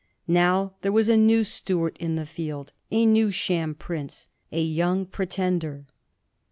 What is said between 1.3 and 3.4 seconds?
Stuart in the field, a new